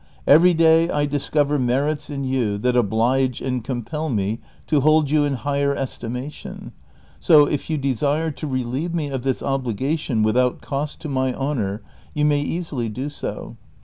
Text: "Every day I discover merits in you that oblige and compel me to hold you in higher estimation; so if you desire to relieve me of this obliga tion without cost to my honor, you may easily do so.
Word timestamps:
"Every 0.27 0.55
day 0.55 0.89
I 0.89 1.05
discover 1.05 1.59
merits 1.59 2.09
in 2.09 2.23
you 2.23 2.57
that 2.57 2.75
oblige 2.75 3.39
and 3.39 3.63
compel 3.63 4.09
me 4.09 4.39
to 4.65 4.81
hold 4.81 5.11
you 5.11 5.23
in 5.25 5.33
higher 5.33 5.75
estimation; 5.75 6.71
so 7.19 7.45
if 7.45 7.69
you 7.69 7.77
desire 7.77 8.31
to 8.31 8.47
relieve 8.47 8.95
me 8.95 9.09
of 9.09 9.21
this 9.21 9.43
obliga 9.43 9.99
tion 9.99 10.23
without 10.23 10.59
cost 10.59 11.01
to 11.01 11.07
my 11.07 11.33
honor, 11.35 11.83
you 12.15 12.25
may 12.25 12.41
easily 12.41 12.89
do 12.89 13.09
so. 13.11 13.57